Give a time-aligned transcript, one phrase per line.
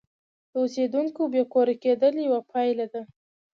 [0.51, 3.01] د اوسیدونکو بې کوره کېدل یوه پایله ده.